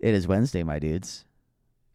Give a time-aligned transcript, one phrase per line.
[0.00, 1.26] It is Wednesday, my dudes.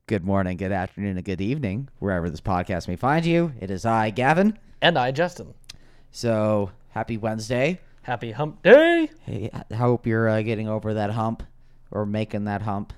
[0.05, 3.53] Good morning, good afternoon, and good evening, wherever this podcast may find you.
[3.59, 4.59] It is I, Gavin.
[4.79, 5.55] And I, Justin.
[6.11, 7.79] So, happy Wednesday.
[8.03, 11.41] Happy hump day Hey, I hope you're uh, getting over that hump
[11.89, 12.93] or making that hump.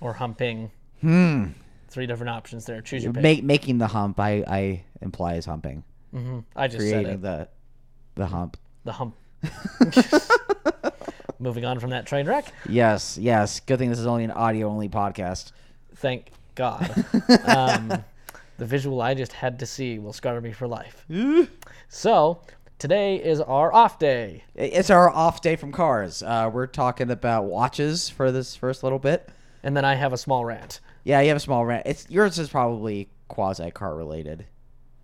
[0.00, 0.72] or humping.
[1.00, 1.50] Hmm.
[1.88, 2.80] Three different options there.
[2.82, 3.22] Choose your pick.
[3.22, 5.84] Make, making the hump, I, I imply is humping.
[6.10, 7.22] hmm I just said it.
[7.22, 7.48] the
[8.16, 8.56] the hump.
[8.82, 9.16] The hump.
[11.40, 12.52] Moving on from that train wreck.
[12.68, 13.60] Yes, yes.
[13.60, 15.52] Good thing this is only an audio only podcast.
[15.96, 16.82] Thank God.
[17.46, 18.04] um,
[18.58, 21.06] the visual I just had to see will scar me for life.
[21.88, 22.42] so,
[22.78, 24.44] today is our off day.
[24.54, 26.22] It's our off day from cars.
[26.22, 29.30] Uh, we're talking about watches for this first little bit.
[29.62, 30.80] And then I have a small rant.
[31.04, 31.86] Yeah, you have a small rant.
[31.86, 34.44] It's yours is probably quasi car related.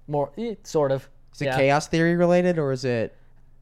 [0.06, 1.08] More, eh, sort of.
[1.34, 1.56] Is it Yeah.
[1.56, 3.16] chaos theory related or is it?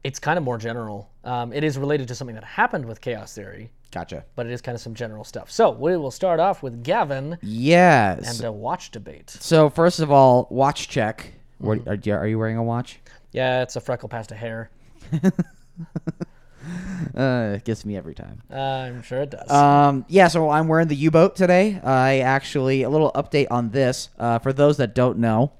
[0.05, 1.09] It's kind of more general.
[1.23, 4.23] Um, it is related to something that happened with chaos theory, Gotcha.
[4.35, 5.49] but it is kind of some general stuff.
[5.49, 8.37] So, we will start off with Gavin Yes.
[8.37, 9.29] and a watch debate.
[9.31, 11.33] so first of all, watch check.
[11.57, 11.89] What, Mm-hmm.
[11.89, 12.99] are, you, are you wearing a watch?
[13.31, 14.69] Yeah, it's a freckle past a hair.
[17.15, 18.41] Uh, it gets me every time.
[18.51, 19.49] Uh, I'm sure it does.
[19.51, 21.79] Um, yeah, so I'm wearing the U-boat today.
[21.83, 24.09] I actually a little update on this.
[24.17, 25.51] Uh, for those that don't know,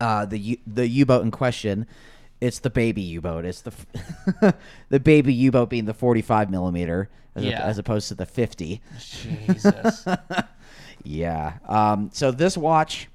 [0.00, 1.86] uh, the U- the U-boat in question,
[2.40, 3.44] it's the baby U-boat.
[3.44, 4.54] It's the
[4.88, 7.62] the baby U-boat being the 45 millimeter as, Yeah.
[7.62, 8.80] as opposed to the 50.
[8.98, 10.04] Jesus.
[11.04, 11.58] Yeah.
[11.68, 13.08] Um, so this watch,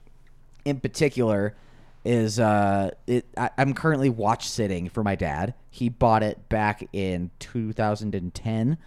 [0.63, 1.55] in particular,
[2.05, 3.25] is uh, it.
[3.35, 5.53] I, I'm currently watch sitting for my dad.
[5.69, 8.77] He bought it back in 2010,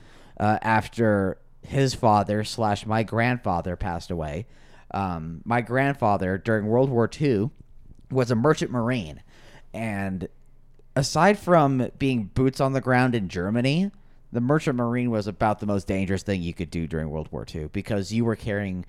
[0.41, 4.47] uh, after his father slash my grandfather passed away.
[4.93, 7.51] Um, my grandfather during World War II
[8.11, 9.23] was a merchant marine,
[9.75, 10.29] and
[10.97, 13.91] aside from being boots on the ground in Germany,
[14.33, 17.45] the merchant marine was about the most dangerous thing you could do during World War
[17.53, 18.85] II because you were carrying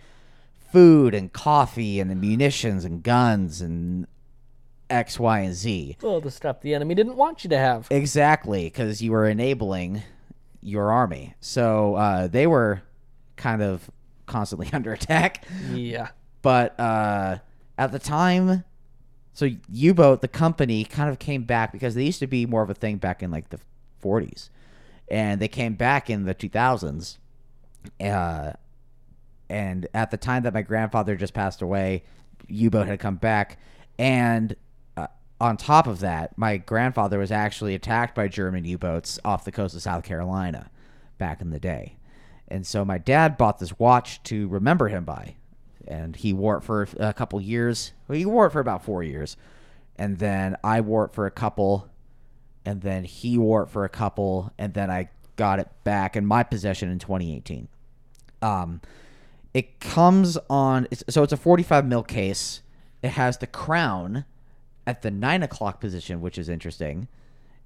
[0.71, 4.07] food and coffee and munitions and guns and
[4.89, 5.97] X, Y, and Z.
[6.01, 7.87] well, the stuff the enemy didn't want you to have.
[7.89, 10.03] Exactly, because you were enabling
[10.61, 11.33] your army.
[11.39, 12.81] So uh, they were
[13.35, 13.89] kind of
[14.25, 15.45] constantly under attack.
[15.71, 16.09] Yeah.
[16.41, 17.37] But uh,
[17.77, 18.63] at the time,
[19.35, 22.69] so U-boat, the company, kind of came back because they used to be more of
[22.69, 23.59] a thing back in like the
[24.01, 24.49] 40s,
[25.09, 27.17] and they came back in the 2000s.
[27.99, 28.53] Uh,
[29.49, 32.03] and at the time that my grandfather just passed away,
[32.47, 33.59] U-boat had come back,
[33.99, 34.55] and
[34.95, 35.07] uh,
[35.41, 39.75] on top of that, my grandfather was actually attacked by German U-boats off the coast
[39.75, 40.71] of South Carolina
[41.17, 41.97] back in the day.
[42.47, 45.35] And so my dad bought this watch to remember him by.
[45.87, 47.93] And he wore it for a couple years.
[48.07, 49.37] Well, he wore it for about four years.
[49.97, 51.89] And then I wore it for a couple.
[52.65, 54.51] And then he wore it for a couple.
[54.57, 57.67] And then I got it back in my possession in 2018.
[58.41, 58.81] Um,
[59.53, 62.61] it comes on, so it's a 45 mil case.
[63.01, 64.25] It has the crown
[64.85, 67.07] at the nine o'clock position, which is interesting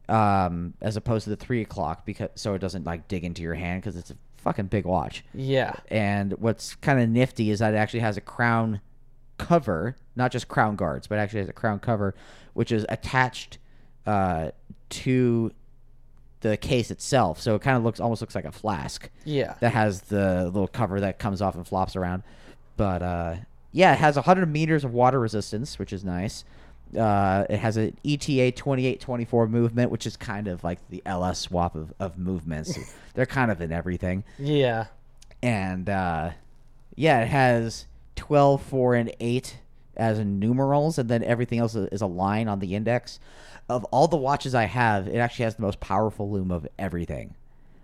[0.10, 3.54] um, as opposed to the three o'clock because so it doesn't like dig into your
[3.54, 5.24] hand because it's a fucking big watch.
[5.34, 5.74] Yeah.
[5.90, 8.82] And what's kind of nifty is that it actually has a crown
[9.38, 12.16] cover, not just crown guards, but actually has a crown cover,
[12.54, 13.58] which is attached
[14.06, 14.52] uh,
[14.90, 15.52] to
[16.42, 17.40] the case itself.
[17.42, 19.56] So it kind of looks almost looks like a flask Yeah.
[19.60, 22.24] that has the little cover that comes off and flops around.
[22.78, 23.36] But uh,
[23.72, 26.44] yeah, it has 100 meters of water resistance, which is nice.
[26.98, 31.76] Uh, it has an ETA 2824 movement, which is kind of like the LS swap
[31.76, 32.78] of, of movements.
[33.14, 34.24] They're kind of in everything.
[34.38, 34.86] Yeah.
[35.42, 36.32] And uh,
[36.96, 37.86] yeah, it has
[38.16, 39.58] 12, 4, and 8
[39.96, 43.20] as numerals, and then everything else is a line on the index.
[43.68, 47.36] Of all the watches I have, it actually has the most powerful lume of everything.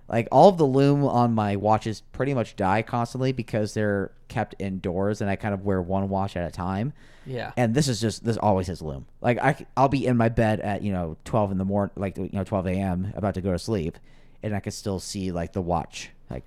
[0.07, 4.53] Like all of the lume on my watches pretty much die constantly because they're kept
[4.59, 6.93] indoors, and I kind of wear one watch at a time.
[7.25, 7.53] Yeah.
[7.57, 9.07] And this is just this always has lume.
[9.21, 12.17] Like I I'll be in my bed at you know 12 in the morning, like
[12.17, 13.13] you know 12 a.m.
[13.15, 13.97] about to go to sleep,
[14.43, 16.43] and I can still see like the watch like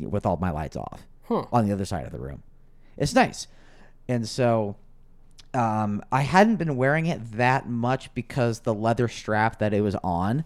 [0.00, 1.46] with all my lights off Huh.
[1.52, 2.42] on the other side of the room.
[2.98, 3.46] It's nice,
[4.08, 4.76] and so
[5.54, 9.94] um, I hadn't been wearing it that much because the leather strap that it was
[10.04, 10.44] on,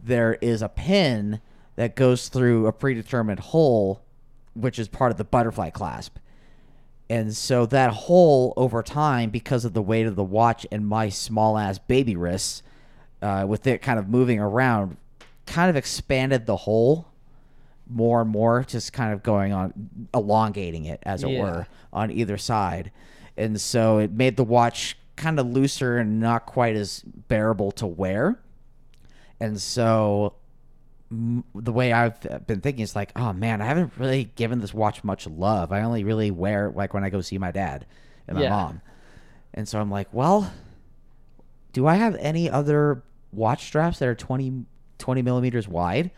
[0.00, 1.40] there is a pin
[1.80, 4.02] that goes through a predetermined hole,
[4.52, 6.18] which is part of the butterfly clasp.
[7.08, 11.08] And so that hole over time, because of the weight of the watch and my
[11.08, 12.62] small ass baby wrists,
[13.22, 14.98] uh, with it kind of moving around,
[15.46, 17.08] kind of expanded the hole
[17.88, 19.72] more and more, just kind of going on,
[20.12, 21.40] elongating it, as it Yeah.
[21.40, 22.90] were, on either side.
[23.38, 27.86] And so it made the watch kind of looser and not quite as bearable to
[27.86, 28.38] wear.
[29.40, 30.34] And so
[31.10, 35.02] the way I've been thinking is like, oh man, I haven't really given this watch
[35.02, 35.72] much love.
[35.72, 37.84] I only really wear it like when I go see my dad
[38.28, 38.50] and my Yeah.
[38.50, 38.80] mom.
[39.52, 40.52] And so I'm like, well,
[41.72, 43.02] do I have any other
[43.32, 44.64] watch straps that are 20,
[44.98, 46.10] 20 millimeters wide?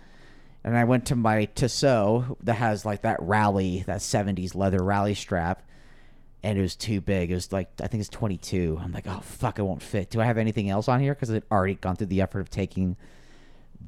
[0.65, 5.15] And I went to my Tissot that has like that rally, that 70s leather rally
[5.15, 5.63] strap.
[6.43, 7.31] And it was too big.
[7.31, 8.79] It was like, I think it's 22.
[8.83, 10.11] I'm like, oh, fuck, it won't fit.
[10.11, 11.15] Do I have anything else on here?
[11.15, 12.97] Because I'd already gone through the effort of taking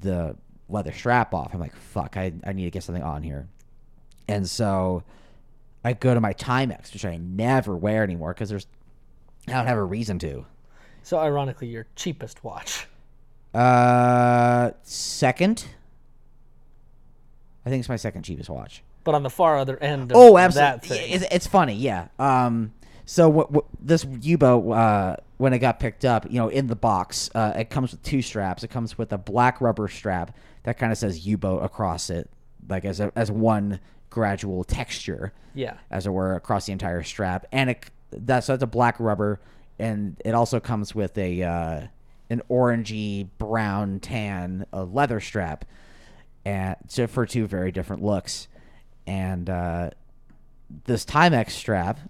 [0.01, 0.37] the
[0.69, 1.53] leather strap off.
[1.55, 3.49] I'm like, fuck, I, I need to get something on here.
[4.29, 5.03] And so
[5.85, 8.67] I go to my Timex, which I never wear anymore because there's,
[9.49, 10.47] I don't have a reason to.
[11.03, 12.87] So ironically, your cheapest watch.
[13.53, 15.67] Uh, second.
[17.67, 18.83] I think it's my second cheapest watch.
[19.05, 20.89] But on the far other end of Oh, that absolutely.
[20.89, 21.15] thing.
[21.15, 22.09] It's, it's funny, yeah.
[22.19, 22.73] Um,
[23.05, 26.77] so what, what this U-boat uh, when it got picked up, you know, in the
[26.77, 28.65] box, uh, it comes with two straps.
[28.65, 30.35] It comes with a black rubber strap
[30.65, 32.29] that kind of says U-boat across it,
[32.69, 33.81] like as a, as one
[34.11, 35.77] gradual texture, yeah.
[35.91, 37.47] as it were, across the entire strap.
[37.53, 39.41] And it that's that's a black rubber,
[39.79, 41.81] and it also comes with a uh,
[42.31, 45.65] an orangey brown tan uh, leather strap,
[46.45, 48.49] and so for two very different looks.
[49.07, 49.91] And uh,
[50.85, 52.01] this Timex strap,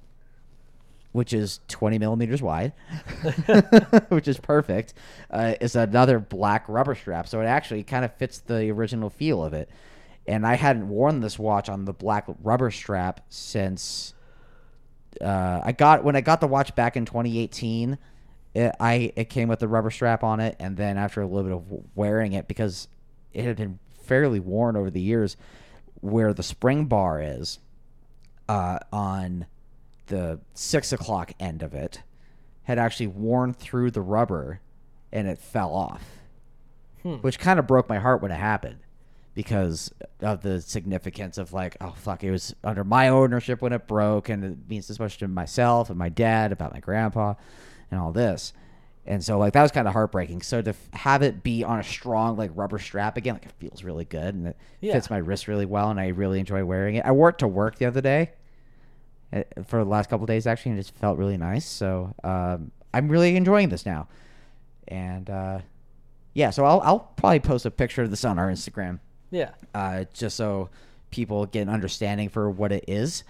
[1.15, 2.73] which is 20 millimeters wide,
[4.09, 4.95] which is perfect,
[5.31, 7.29] uh, is another black rubber strap.
[7.29, 9.71] So it actually kind of fits the original feel of it.
[10.27, 14.13] And I hadn't worn this watch on the black rubber strap since
[15.21, 17.97] uh, I got when I got the watch back in 2018.
[18.55, 21.45] It, I it came with the rubber strap on it, and then after a little
[21.45, 22.89] bit of wearing it, because
[23.33, 25.37] it had been fairly worn over the years,
[26.01, 27.61] where the spring bar is
[28.49, 29.47] uh, on
[30.07, 32.03] the six o'clock end of it
[32.65, 34.61] had actually worn through the rubber,
[35.13, 36.03] and it fell off,
[37.03, 37.15] hmm.
[37.17, 38.79] which kind of broke my heart when it happened
[39.35, 43.87] because of the significance of like, oh fuck, it was under my ownership when it
[43.87, 47.35] broke, and it means this much to myself and my dad about my grandpa
[47.91, 48.53] and all this.
[49.07, 50.41] And so like that was kind of heartbreaking.
[50.41, 53.53] So to f- have it be on a strong like rubber strap again, like it
[53.59, 54.95] feels really good and it Yeah.
[54.95, 57.05] fits my wrist really well, and I really enjoy wearing it.
[57.05, 58.31] I wore it to work the other day
[59.67, 61.67] for the last couple of days actually, and it just felt really nice.
[61.67, 64.09] So um, I'm really enjoying this now,
[64.89, 65.59] and uh,
[66.35, 69.01] yeah, so I'll I'll probably post a picture of this on our Instagram
[69.31, 69.51] Yeah.
[69.75, 70.71] uh, just so
[71.11, 73.25] people get an understanding for what it is.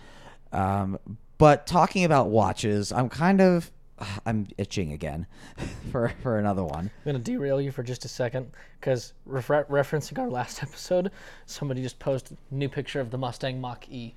[0.52, 0.98] Um,
[1.38, 3.70] but talking about watches, I'm kind of
[4.26, 5.26] I'm itching again
[5.92, 6.90] for for another one.
[7.04, 11.10] I'm gonna derail you for just a second because refer- referencing our last episode,
[11.46, 14.14] somebody just posted a new picture of the Mustang Mach E.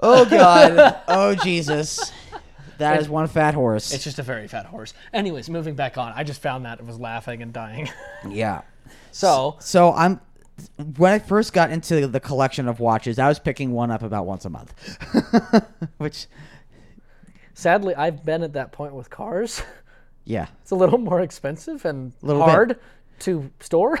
[0.00, 0.96] Oh God!
[1.08, 2.12] oh Jesus!
[2.78, 3.92] That is one fat horse.
[3.92, 4.92] It's just a very fat horse.
[5.14, 7.88] Anyways, moving back on, I just found that and was laughing and dying.
[8.28, 8.62] yeah.
[9.12, 10.20] so So I'm
[10.96, 14.26] when I first got into the collection of watches, I was picking one up about
[14.26, 14.74] once a month,
[15.98, 16.26] which
[17.54, 19.62] sadly, I've been at that point with cars.
[20.24, 20.46] yeah.
[20.62, 22.50] It's a little more expensive and Little bit.
[22.50, 22.78] hard
[23.20, 23.98] to store.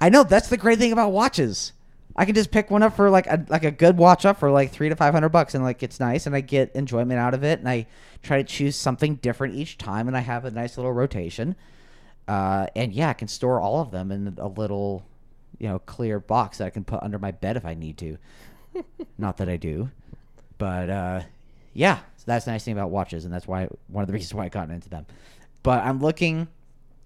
[0.00, 1.72] I know that's the great thing about watches.
[2.16, 4.50] I can just pick one up for like a like a good watch up for
[4.50, 7.34] like three to five hundred bucks, and like it's nice, and I get enjoyment out
[7.34, 7.86] of it, and I
[8.22, 11.56] try to choose something different each time, and I have a nice little rotation.
[12.28, 15.04] Uh, and yeah, I can store all of them in a little,
[15.58, 18.16] you know, clear box that I can put under my bed if I need to.
[19.18, 19.90] Not that I do,
[20.56, 21.22] but uh,
[21.74, 24.34] yeah, so that's the nice thing about watches, and that's why one of the reasons
[24.34, 25.04] why I got into them.
[25.64, 26.46] But I'm looking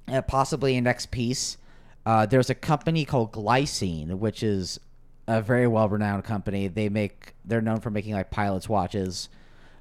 [0.07, 1.57] at possibly a next piece.
[2.05, 4.81] Uh, there's a company called Glycine, which is
[5.29, 6.67] a very well-renowned company.
[6.67, 9.29] They make they're known for making like pilots' watches,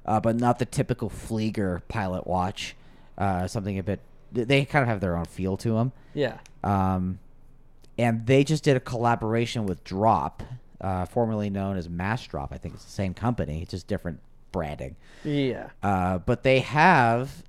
[0.06, 2.76] uh, but not the typical Flieger pilot watch.
[3.16, 4.00] Uh, something a bit.
[4.30, 5.92] They kind of have their own feel to them.
[6.14, 6.38] yeah.
[6.62, 7.18] Um,
[7.96, 10.42] and they just did a collaboration with Drop,
[10.80, 12.52] uh, formerly known as Mass Drop.
[12.52, 14.20] I think it's the same company, just different
[14.52, 14.94] branding.
[15.24, 15.70] Yeah.
[15.82, 17.42] Uh, but they have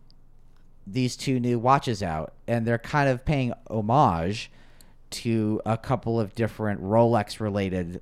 [0.88, 4.50] these two new watches out, and they're kind of paying homage
[5.12, 8.02] to a couple of different Rolex related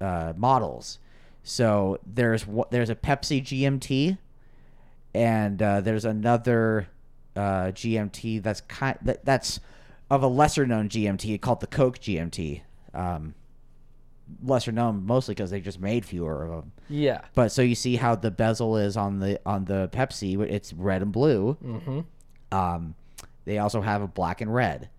[0.00, 0.98] uh, models.
[1.42, 4.18] So there's there's a Pepsi GMT,
[5.14, 6.88] and uh, there's another
[7.34, 9.60] uh, GMT that's kind that, that's
[10.10, 12.62] of a lesser known GMT called the Coke GMT.
[12.94, 13.34] Um,
[14.42, 16.72] lesser known mostly because they just made fewer of them.
[16.88, 17.22] Yeah.
[17.34, 20.40] But so you see how the bezel is on the on the Pepsi.
[20.40, 21.56] It's red and blue.
[21.64, 22.00] Mm-hmm.
[22.56, 22.94] Um,
[23.44, 24.90] they also have a black and red,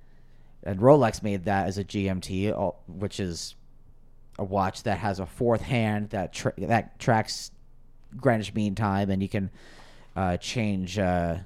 [0.63, 3.55] and Rolex made that as a GMT, uh, which is
[4.37, 7.51] a watch that has a fourth hand that tra- that tracks
[8.17, 9.49] Greenwich Mean Time, and you can
[10.15, 11.37] uh, change uh,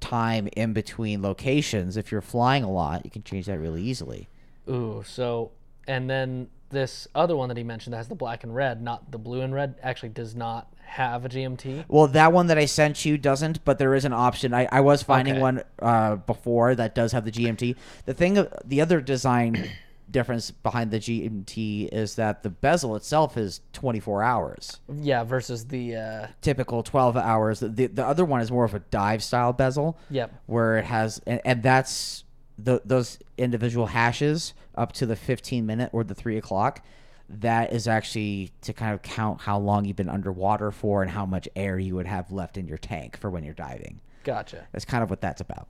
[0.00, 1.96] time in between locations.
[1.96, 4.28] If you're flying a lot, you can change that really easily.
[4.68, 5.52] Ooh, so
[5.86, 9.10] and then this other one that he mentioned that has the black and red, not
[9.10, 11.84] the blue and red, actually does not have a GMT.
[11.88, 14.52] Well, that one that I sent you doesn't, but there is an option.
[14.52, 15.40] I, I was finding Okay.
[15.42, 17.76] one uh, before that does have the GMT.
[18.06, 19.70] The thing, the other design
[20.10, 24.80] difference behind the GMT is that the bezel itself is 24 hours.
[24.92, 27.60] Yeah, versus the uh, Typical 12 hours.
[27.60, 29.96] The the other one is more of a dive style bezel.
[30.10, 30.34] Yep.
[30.46, 32.24] Where it has, and, and that's
[32.58, 36.84] the, those individual hashes up to the 15 minute or the three o'clock.
[37.32, 41.24] That is actually to kind of count how long you've been underwater for and how
[41.24, 44.00] much air you would have left in your tank for when you're diving.
[44.24, 44.66] gotcha.
[44.72, 45.68] That's kind of what that's about.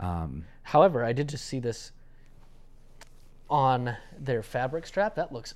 [0.00, 1.92] Um, However, I did just see this
[3.48, 5.14] on their fabric strap.
[5.14, 5.54] That looks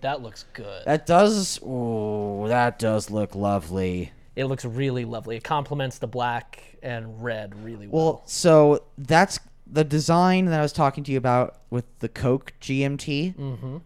[0.00, 0.84] that looks good.
[0.86, 4.12] that does, ooh, that does look lovely.
[4.34, 5.36] It looks really lovely.
[5.36, 8.04] It complements the black and red really well.
[8.04, 12.54] Well, so that's the design that I was talking to you about with the Coke
[12.60, 13.36] GMT.
[13.36, 13.76] Mm-hmm.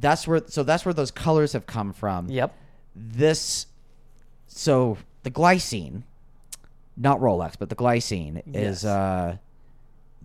[0.00, 2.28] That's where, so that's where those colors have come from.
[2.28, 2.54] yep.
[2.94, 3.66] This,
[4.46, 6.02] so the glycine,
[6.96, 8.78] not Rolex, but the glycine Yes.
[8.78, 9.36] is uh,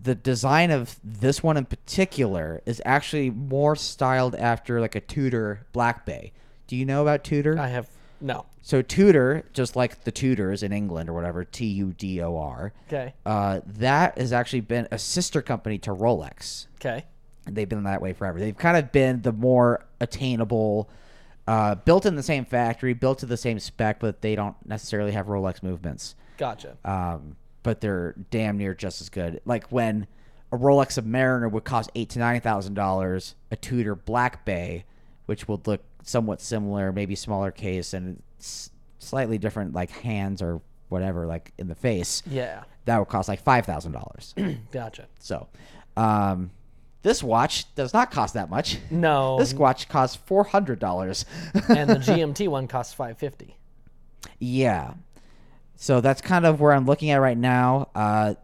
[0.02, 5.66] the design of this one in particular is actually more styled after like a Tudor
[5.72, 6.32] Black Bay.
[6.66, 7.58] Do you know about Tudor?
[7.58, 7.88] I have
[8.20, 8.46] no.
[8.62, 12.72] So Tudor, just like the Tudors in England or whatever, T U D O R.
[12.88, 13.14] Okay.
[13.24, 16.66] Uh, that has actually been a sister company to Rolex.
[16.80, 17.04] Okay.
[17.46, 18.38] They've been that way forever.
[18.40, 20.88] They've kind of been the more attainable,
[21.46, 25.12] uh, built in the same factory, built to the same spec, but they don't necessarily
[25.12, 26.14] have Rolex movements.
[26.38, 26.76] Gotcha.
[26.84, 29.40] Um, but they're damn near just as good.
[29.44, 30.06] Like when
[30.52, 34.84] a Rolex Submariner would cost eight to nine thousand dollars, a Tudor Black Bay,
[35.26, 38.22] which would look somewhat similar, maybe smaller case and
[38.98, 42.62] slightly different, like hands or whatever, like in the face, Yeah.
[42.84, 44.34] that would cost like five thousand dollars.
[44.70, 45.06] Gotcha.
[45.18, 45.48] so,
[45.96, 46.50] um,
[47.02, 48.78] this watch does not cost that much.
[48.90, 49.38] No.
[49.38, 51.24] This watch costs four hundred dollars.
[51.68, 53.56] and the GMT one costs 550.
[54.38, 54.94] Yeah.
[55.76, 57.88] So that's kind of where I'm looking at right now.
[57.94, 58.34] Uh,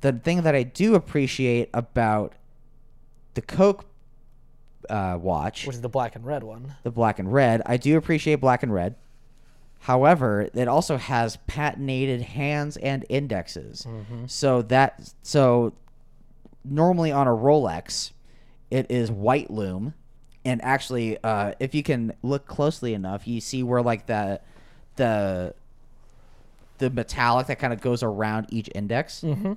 [0.00, 2.34] the thing that I do appreciate about
[3.34, 3.84] the Coke
[4.90, 6.74] uh, watch, which is the black and red one.
[6.82, 8.96] the black and red, I do appreciate black and red.
[9.80, 13.86] However, it also has patinated hands and indexes.
[14.26, 15.74] So that so
[16.64, 18.12] normally on a Rolex,
[18.70, 19.94] it is white lume,
[20.44, 24.40] and actually, uh, if you can look closely enough, you see where like the
[24.96, 25.54] the
[26.78, 29.20] the metallic that kind of goes around each index.
[29.22, 29.54] Mm-hmm.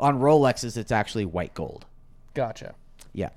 [0.00, 1.84] On Rolexes, it's actually white gold.
[2.34, 2.74] Gotcha.
[3.12, 3.30] Yeah.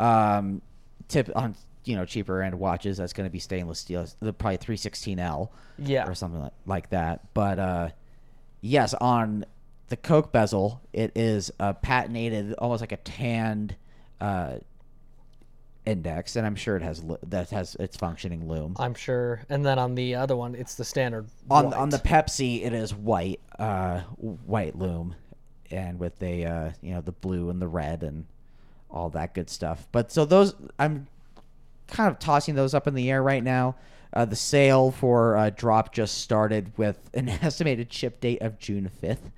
[0.00, 0.62] Um,
[1.08, 4.06] tip on you know cheaper end watches that's going to be stainless steel.
[4.20, 6.08] The probably 316L Yeah.
[6.08, 7.32] or something like, like that.
[7.34, 7.88] But uh,
[8.62, 9.44] yes, on
[9.88, 13.76] the Coke bezel, it is a patinated, almost like a tanned
[14.20, 14.58] uh,
[15.84, 18.76] index, and I'm sure it has that has its functioning lume.
[18.78, 19.42] I'm sure.
[19.48, 21.26] And then on the other one, it's the standard.
[21.50, 21.74] On white.
[21.74, 25.14] on the Pepsi, it is white, uh, white lume,
[25.70, 28.26] and with the uh, you know the blue and the red and
[28.90, 29.86] all that good stuff.
[29.92, 31.06] But so those, I'm
[31.86, 33.76] kind of tossing those up in the air right now.
[34.16, 38.90] Uh, the sale for uh, drop just started with an estimated ship date of June
[39.02, 39.30] 5th.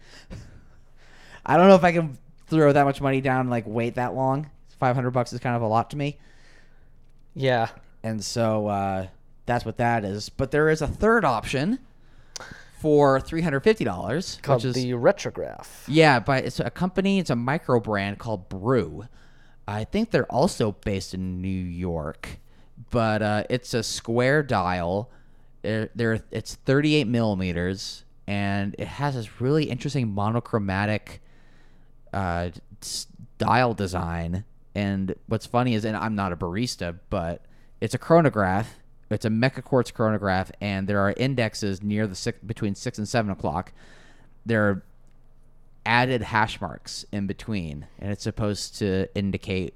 [1.45, 2.17] I don't know if I can
[2.47, 4.51] throw that much money down and like wait that long.
[4.79, 6.19] 500 bucks is kind of a lot to me.
[7.35, 7.69] Yeah.
[8.03, 9.07] And so uh,
[9.47, 10.29] that's what that is.
[10.29, 11.81] But there is a third option
[12.81, 15.67] for $350, Called which is the retrograph.
[15.89, 19.07] yeah, but it's a company, it's a micro brand called Brew.
[19.67, 22.39] I think they're also based in New York,
[22.91, 25.11] but uh, it's a square dial.
[25.63, 31.21] They're, they're, it's 38 millimeters, and it has this really interesting monochromatic
[32.13, 32.51] uh,
[33.39, 34.45] dial design.
[34.75, 37.45] And what's funny is, and I'm not a barista, but
[37.81, 38.77] it's a chronograph.
[39.11, 43.09] It's a mecha quartz chronograph, and there are indexes near the six, between six and
[43.09, 43.73] seven o'clock.
[44.45, 44.83] There are
[45.87, 49.75] added hash marks in between, and it's supposed to indicate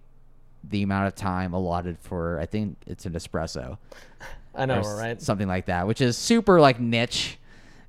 [0.65, 2.39] the amount of time allotted for.
[2.41, 3.79] I think it's an espresso
[4.55, 5.21] I know, right?
[5.21, 7.39] Something like that, which is super like niche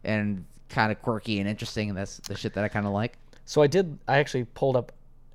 [0.04, 3.18] and kind of quirky and interesting, and that's the shit that I kind of like.
[3.46, 3.98] So I did.
[4.08, 4.92] I actually pulled up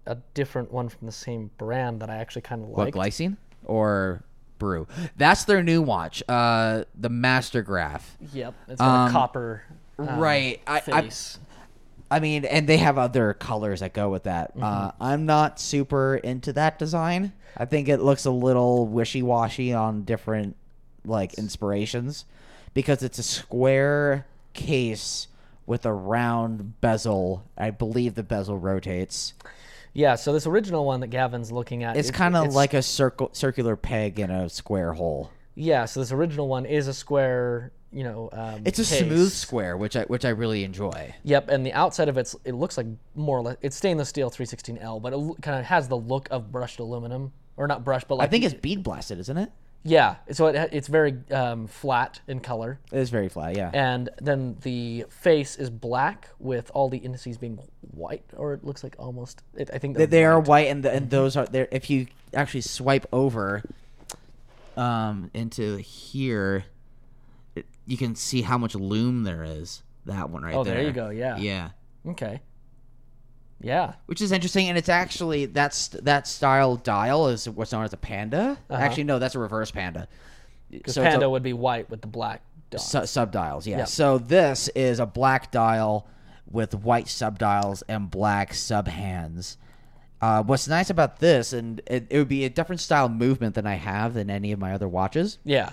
[0.06, 2.94] a different one from the same brand that I actually kind of like.
[2.94, 4.22] What glycine or
[4.58, 4.86] brew?
[5.18, 8.02] That's their new watch, uh, the Mastergraph.
[8.32, 8.54] Yep.
[8.68, 9.62] It's got Um, a copper.
[9.98, 10.60] um, right.
[10.66, 11.38] I- I- Face.
[11.42, 11.47] I
[12.20, 14.52] mean, and they have other colors that go with that.
[14.54, 14.62] Mm-hmm.
[14.64, 17.32] Uh, I'm not super into that design.
[17.56, 20.56] I think it looks a little wishy washy on different
[21.04, 22.24] like inspirations
[22.74, 25.26] because it's a square case
[25.66, 27.44] with a round bezel.
[27.56, 29.34] I believe the bezel rotates.
[29.92, 32.82] Yeah, so this original one that Gavin's looking at, It's it- kind of like a
[32.82, 35.30] circle, circular peg in a square hole.
[35.56, 35.84] yeah.
[35.86, 38.28] So this original one is a square, you know.
[38.32, 38.98] Um, It's a case.
[39.06, 41.14] smooth square, which I which I really enjoy.
[41.24, 44.30] Yep, and the outside of it's it looks like more or less it's stainless steel
[44.30, 48.20] 316L, but it kind of has the look of brushed aluminum, or not brushed, but
[48.20, 49.50] I think it's bead blasted, isn't it?
[49.84, 50.16] yeah.
[50.32, 53.70] So it, it's very um, flat in color, It is very flat, yeah.
[53.72, 57.58] and then the face is black with all the indices being
[57.92, 59.42] white, or it looks like almost.
[59.56, 60.48] It, I think They, they're are white.
[60.48, 61.68] white, and the, and those are there.
[61.70, 63.62] If you actually swipe over,
[64.76, 66.64] um, into here,
[67.88, 69.82] you can see how much lume there is.
[70.06, 70.74] That one right Oh, there.
[70.74, 71.36] Oh, there you go, yeah.
[71.38, 71.70] Yeah.
[72.06, 72.40] Okay.
[73.60, 73.94] Yeah.
[74.06, 77.96] Which is interesting, and it's actually that's that style dial is what's known as a
[77.96, 78.58] panda.
[78.70, 80.06] Actually, no, that's a reverse panda.
[80.70, 82.42] Because So it's a- Panda would be white with the black.
[82.76, 83.78] Su- subdials, yeah.
[83.78, 83.84] Yeah.
[83.84, 86.06] So this is a black dial
[86.50, 89.56] with white subdials and black subhands.
[90.20, 93.66] Uh, what's nice about this, and it, it would be a different style movement than
[93.66, 95.38] I have than any of my other watches.
[95.44, 95.72] yeah.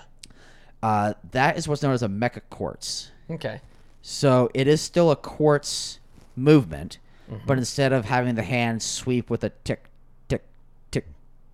[0.86, 3.10] Uh, that is what's known as a mecha quartz.
[3.30, 3.60] Okay.
[4.02, 5.98] So it is still a quartz
[6.36, 7.44] movement, Mm-hmm.
[7.44, 9.86] but instead of having the hand sweep with a tick,
[10.28, 10.44] tick,
[10.92, 11.06] tick,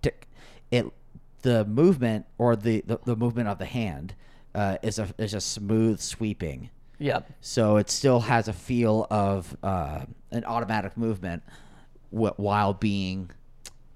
[0.03, 0.27] tick,
[0.69, 0.85] it
[1.41, 4.13] the movement or the, the, the movement of the hand
[4.53, 6.69] uh, is a is a smooth sweeping.
[6.99, 7.27] Yep.
[7.41, 11.41] So it still has a feel of uh, an automatic movement
[12.11, 13.31] wh- while being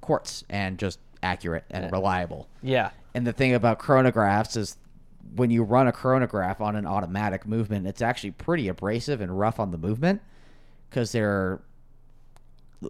[0.01, 2.47] quartz and just accurate and reliable.
[2.63, 2.89] Yeah.
[3.13, 4.77] And the thing about chronographs is
[5.35, 9.59] when you run a chronograph on an automatic movement, it's actually pretty abrasive and rough
[9.59, 10.21] on the movement
[10.89, 11.61] because they're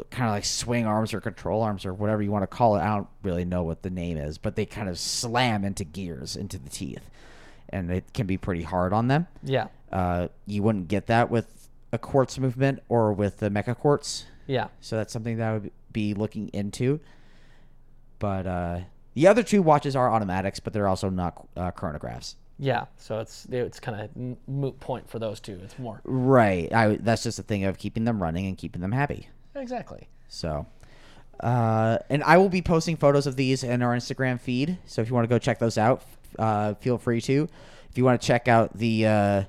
[0.09, 2.79] kind of like swing arms or control arms or whatever you want to call it.
[2.79, 6.35] I don't really know what the name is, but they kind of slam into gears,
[6.35, 7.09] into the teeth.
[7.69, 9.27] And it can be pretty hard on them.
[9.43, 9.67] Yeah.
[9.91, 14.25] Uh, you wouldn't get that with a quartz movement or with the mecha quartz.
[14.45, 14.67] Yeah.
[14.79, 16.99] So that's something that I would be looking into.
[18.19, 18.79] But uh,
[19.17, 22.35] the other two watches are automatics, but they're also not uh, chronographs.
[22.59, 22.85] Yeah.
[22.97, 25.59] So it's it's kind of moot point for those two.
[25.63, 26.71] It's more Right.
[26.71, 29.27] I, that's just a thing of keeping them running and keeping them happy.
[29.55, 30.07] exactly.
[30.27, 30.67] So,
[31.39, 34.77] uh, and I will be posting photos of these in our Instagram feed.
[34.85, 36.03] So if you want to go check those out,
[36.37, 37.49] uh, feel free to.
[37.89, 39.43] If you want to check out the uh,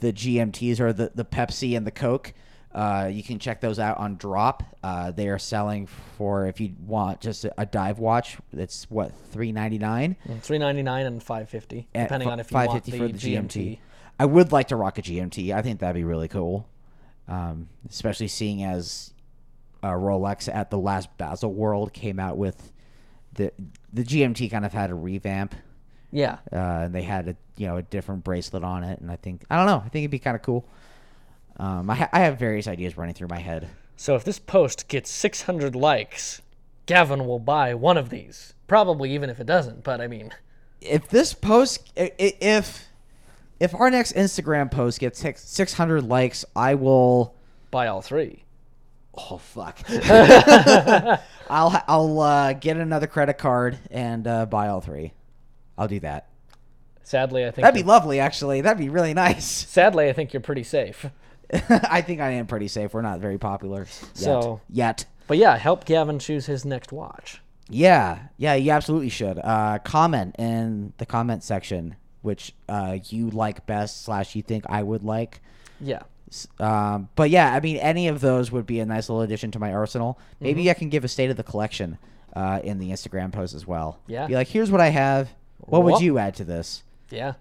[0.00, 2.32] the GMTs or the the Pepsi and the Coke,
[2.74, 4.62] uh, you can check those out on Drop.
[4.82, 8.38] Uh, they are selling for if you want just a, a dive watch.
[8.52, 10.16] It's what three ninety nine.
[10.40, 13.78] Three ninety nine and five fifty, depending on if you want the, for the GMT.
[14.18, 15.54] I would like to rock a GMT.
[15.54, 16.68] I think that'd be really cool,
[17.28, 19.12] um, especially seeing as
[19.82, 22.72] uh, Rolex at the last Basel World came out with
[23.34, 23.52] the
[23.92, 25.54] the GMT kind of had a revamp,
[26.10, 26.38] Yeah.
[26.52, 29.42] uh, and they had a you know a different bracelet on it, and I think
[29.50, 29.82] I don't know.
[29.84, 30.66] I think it'd be kind of cool.
[31.58, 33.68] Um, I, ha- I have various ideas running through my head.
[33.96, 36.42] So if this post gets six hundred likes,
[36.86, 38.54] Gavin will buy one of these.
[38.66, 40.32] Probably even if it doesn't, but I mean,
[40.80, 42.86] If this post, i- i- if
[43.60, 47.34] if our next Instagram post gets six hundred likes, I will.
[47.70, 48.44] buy all three.
[49.14, 49.78] Oh fuck!
[51.50, 55.12] I'll I'll uh, get another credit card and uh, buy all three.
[55.76, 56.28] I'll do that.
[57.02, 58.60] Sadly, I think That'd be you're- lovely, actually.
[58.62, 59.44] That'd be really nice.
[59.46, 61.06] sadly I think you're pretty safe.
[61.68, 62.94] I think I am pretty safe.
[62.94, 64.14] We're not very popular yet.
[64.14, 65.04] So- yet.
[65.28, 67.40] But yeah, help Gavin choose his next watch.
[67.68, 69.38] Yeah, yeah, you absolutely should.
[69.38, 74.82] Uh, comment in the comment section which uh, you like best slash you think I
[74.82, 75.42] would like.
[75.80, 76.02] Yeah.
[76.58, 79.58] Um, but yeah, I mean, any of those would be a nice little addition to
[79.58, 80.18] my arsenal.
[80.40, 81.98] Maybe I can give a state of the collection
[82.34, 83.98] uh, in the Instagram post as well.
[84.06, 84.26] Yeah.
[84.26, 85.28] Be like, here's what I have.
[85.58, 86.82] What would you add to this?
[87.10, 87.34] Yeah.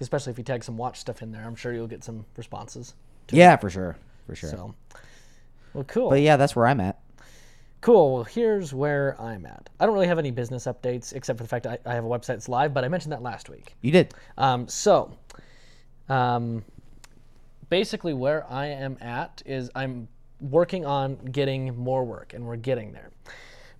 [0.00, 2.94] Especially if you tag some watch stuff in there, I'm sure you'll get some responses.
[3.30, 4.50] Yeah, for sure, for sure.
[4.50, 4.74] So,
[5.74, 6.10] well, cool.
[6.10, 6.98] But yeah, that's where I'm at.
[7.82, 8.14] Cool.
[8.14, 9.68] Well, here's where I'm at.
[9.80, 12.08] I don't really have any business updates except for the fact I, I have a
[12.08, 13.74] website that's live, but I mentioned that last week.
[13.80, 14.14] You did.
[14.38, 15.16] Um, so,
[16.08, 16.64] um,
[17.70, 20.06] basically, where I am at is I'm
[20.40, 23.10] working on getting more work, and we're getting there.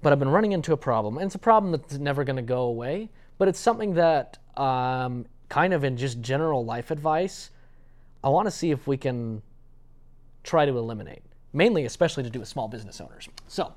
[0.02, 2.42] But I've been running into a problem, and it's a problem that's never going to
[2.42, 3.08] go away.
[3.38, 7.50] But it's something that, um, kind of in just general life advice,
[8.24, 9.42] I want to see if we can
[10.44, 11.22] try to eliminate.
[11.52, 13.28] Mainly, especially to do with small business owners.
[13.48, 13.74] So,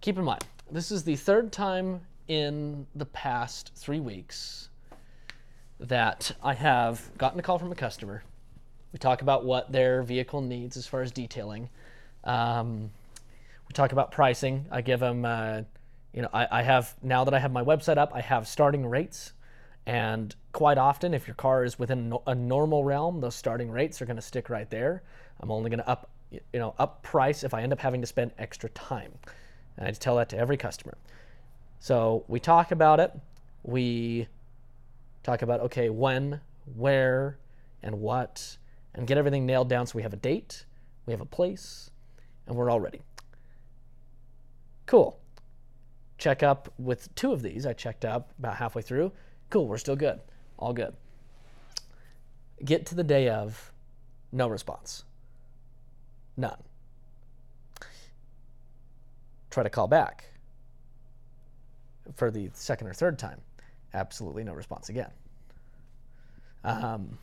[0.00, 4.70] keep in mind, this is the third time in the past three weeks
[5.78, 8.24] that I have gotten a call from a customer.
[8.92, 11.68] We talk about what their vehicle needs as far as detailing.
[12.24, 12.90] Um,
[13.68, 14.66] we talk about pricing.
[14.68, 15.62] I give them, uh,
[16.12, 18.84] you know, I, I have now that I have my website up, I have starting
[18.84, 19.32] rates.
[19.86, 24.06] And quite often, if your car is within a normal realm, those starting rates are
[24.06, 25.02] going to stick right there.
[25.40, 28.06] I'm only going to up, you know, up price if I end up having to
[28.06, 29.12] spend extra time.
[29.76, 30.96] And I tell that to every customer.
[31.80, 33.12] So we talk about it.
[33.64, 34.28] We
[35.24, 36.40] talk about okay, when,
[36.76, 37.36] where,
[37.82, 38.56] and what,
[38.94, 40.64] and get everything nailed down so we have a date,
[41.04, 41.90] we have a place,
[42.46, 43.02] and we're all ready.
[44.86, 45.18] Cool.
[46.16, 47.66] Check up with two of these.
[47.66, 49.10] I checked up about halfway through.
[49.50, 50.20] Cool, we're still good.
[50.58, 50.94] All good.
[52.64, 53.72] Get to the day of,
[54.32, 55.04] no response.
[56.36, 56.62] None.
[59.50, 60.24] Try to call back
[62.14, 63.40] for the second or third time.
[63.92, 65.10] Absolutely no response again.
[66.64, 67.18] Um,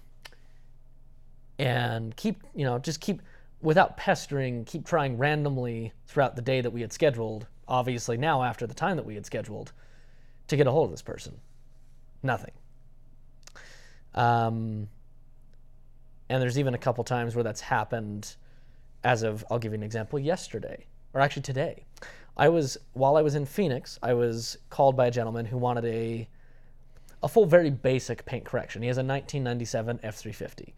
[1.60, 3.22] and keep, you know, just keep,
[3.62, 8.66] without pestering, keep trying randomly throughout the day that we had scheduled, obviously now after
[8.66, 9.74] the time that we had scheduled,
[10.48, 11.40] to get a hold of this person.
[12.24, 12.52] Nothing.
[14.16, 14.88] Um,
[16.30, 18.36] and there's even a couple times where that's happened
[19.04, 21.86] as of, I'll give you an example, yesterday, or actually today.
[22.38, 25.86] I was, while I was in Phoenix, I was called by a gentleman who wanted
[25.86, 26.28] a,
[27.24, 28.82] a full, very basic paint correction.
[28.82, 30.74] He has a 1997 F350.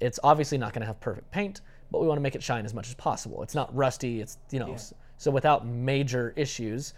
[0.00, 2.64] It's obviously not going to have perfect paint, but we want to make it shine
[2.64, 3.42] as much as possible.
[3.42, 4.20] It's not rusty.
[4.20, 6.92] It's, you know, s- so without major issues,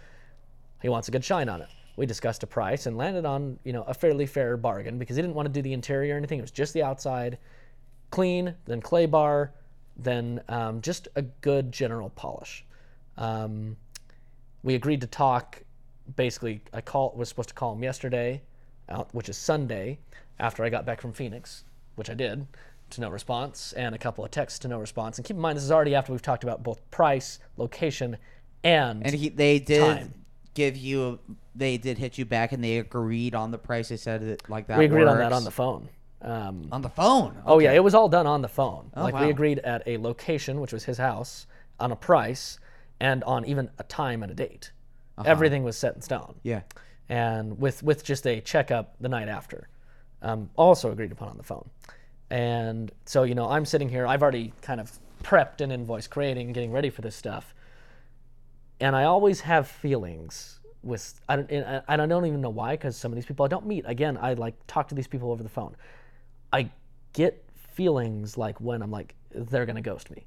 [0.81, 1.69] he wants a good shine on it.
[1.99, 5.21] We discussed a price and landed on, you know, a fairly fair bargain because he
[5.21, 6.39] didn't want to do the interior or anything.
[6.39, 7.37] It was just the outside,
[8.09, 9.51] clean, then clay bar,
[9.97, 12.63] then um, just a good general polish.
[13.17, 13.75] Um,
[14.63, 15.61] we agreed to talk.
[16.15, 18.41] Basically, I call was supposed to call him yesterday,
[18.87, 19.99] out, which is Sunday,
[20.39, 22.47] after I got back from Phoenix, which I did,
[22.91, 25.17] to no response, and a couple of texts to no response.
[25.17, 28.15] And keep in mind, this is already after we've talked about both price, location,
[28.63, 30.13] and, And he, they did Time.
[30.59, 31.19] Give you,
[31.55, 33.89] they did hit you back, and they agreed on the price.
[33.89, 34.77] They said it like that.
[34.77, 35.87] we agreed on that on the phone.
[36.21, 37.37] Um, on the phone.
[37.45, 38.91] Oh yeah, it was all done on the phone.
[38.95, 39.23] like wow.
[39.23, 41.47] we agreed at a location, which was his house,
[41.79, 42.59] on a price,
[42.99, 44.71] and on even a time and a date.
[45.25, 46.35] Everything was set in stone.
[46.43, 46.61] yeah.
[47.09, 49.67] And with with just a checkup the night after,
[50.21, 51.69] um, also agreed upon on the phone.
[52.29, 54.05] And so you know, I'm sitting here.
[54.05, 54.91] I've already kind of
[55.23, 57.55] prepped an invoice, creating, getting ready for this stuff.
[58.79, 62.95] And I always have feelings with I don't and I don't even know why because
[62.95, 63.83] some of these people I don't meet.
[63.87, 65.75] Again, I like talk to these people over the phone.
[66.53, 66.69] I
[67.13, 70.25] get feelings like when I'm like they're gonna ghost me.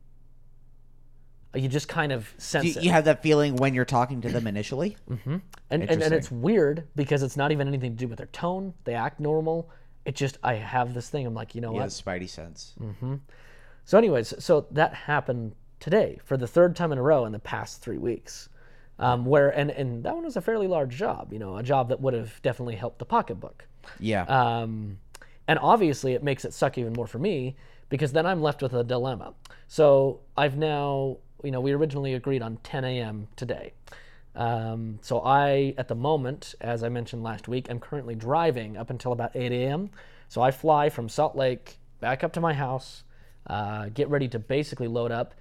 [1.55, 2.85] You just kind of sense You, it.
[2.85, 4.97] you have that feeling when you're talking to them initially.
[5.11, 5.37] Mm-hmm.
[5.71, 8.75] and, and and it's weird because it's not even anything to do with their tone.
[8.85, 9.71] They act normal.
[10.05, 11.27] It just I have this thing.
[11.27, 11.79] I'm like, you know what?
[11.79, 11.91] Yeah, what?
[12.21, 12.75] Spidey sense.
[12.81, 13.17] Mm-hmm.
[13.85, 17.39] So, anyways, so that happened today for the third time in a row in the
[17.39, 18.49] past three weeks.
[18.99, 21.33] Um, where and and that one was a fairly large job.
[21.33, 23.67] You know, a job that would have definitely helped the pocketbook.
[23.99, 24.23] Yeah.
[24.25, 24.99] Um,
[25.49, 27.57] and obviously, it makes it suck even more for me
[27.89, 29.35] because then I'm left with a dilemma.
[29.67, 33.27] So I've now, you know, we originally agreed on 10 a.m.
[33.35, 33.73] today.
[34.35, 38.89] Um, so I, at the moment, as I mentioned last week, I'm currently driving up
[38.89, 39.91] until about 8 a.m.
[40.29, 43.05] So I fly from Salt Lake back up to my house,
[43.47, 45.35] uh, get ready to basically load up,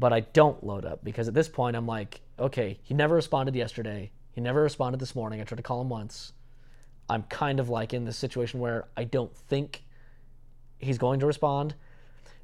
[0.00, 3.54] but I don't load up because at this point I'm like, okay, he never responded
[3.54, 4.10] yesterday.
[4.32, 5.40] He never responded this morning.
[5.40, 6.32] I tried to call him once.
[7.10, 9.84] I'm kind of like in this situation where I don't think
[10.78, 11.74] he's going to respond,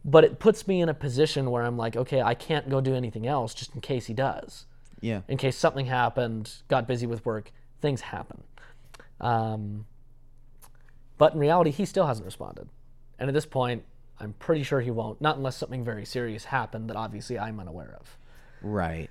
[0.04, 2.94] but it puts me in a position where I'm like, okay, I can't go do
[2.94, 4.66] anything else just in case he does.
[5.00, 5.22] yeah.
[5.26, 8.42] In case something happened, got busy with work, things happen.
[9.18, 9.86] Um,
[11.16, 12.68] but in reality, he still hasn't responded.
[13.18, 13.84] And at this point,
[14.20, 17.96] I'm pretty sure he won't, not unless something very serious happened that obviously I'm unaware
[18.00, 18.16] of.
[18.62, 19.10] Right.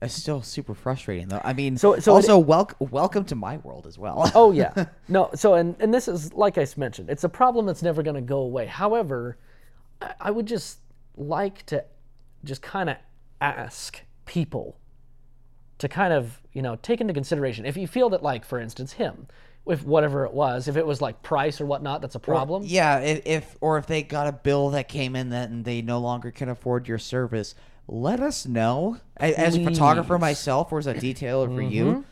[0.00, 1.40] It's still super frustrating though.
[1.44, 4.30] I mean, So- so it- also welcome welcome to my world as well.
[4.34, 4.86] Oh yeah.
[5.08, 8.14] No, so and and this is like I mentioned, it's a problem that's never going
[8.14, 8.66] to go away.
[8.66, 9.36] However,
[10.00, 10.78] I, I would just
[11.16, 11.84] like to
[12.44, 12.96] just kind of
[13.40, 14.76] ask people
[15.78, 18.92] to kind of, you know, take into consideration if you feel that like for instance
[18.92, 19.26] him,
[19.68, 22.62] if whatever it was, if it was like price or whatnot that's a problem.
[22.66, 25.82] yeah, if, if or if they got a bill that came in that and they
[25.82, 27.54] no longer can afford your service,
[27.86, 28.98] let us know.
[29.20, 30.20] A- As a photographer Mm-hmm.
[30.22, 32.04] myself or as a detailer for you,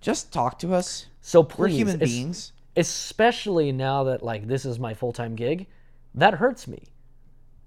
[0.00, 1.06] just talk to us.
[1.20, 2.52] So We're human beings.
[2.76, 5.66] especially now that like this is my full-time gig,
[6.14, 6.84] that hurts me.